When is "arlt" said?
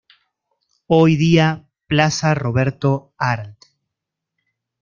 3.19-3.59